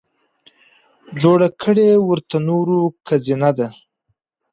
جوړه 1.21 1.47
کړې 1.61 1.89
ورته 2.07 2.37
نورو 2.49 2.79
که 3.05 3.15
زينه 3.25 3.51
ده 3.57 3.67